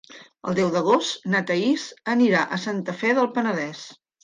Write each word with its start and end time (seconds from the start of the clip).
El 0.51 0.55
deu 0.59 0.71
d'agost 0.75 1.27
na 1.35 1.43
Thaís 1.51 1.85
anirà 2.15 2.43
a 2.47 2.61
Santa 2.65 2.99
Fe 3.05 3.15
del 3.21 3.33
Penedès. 3.39 3.87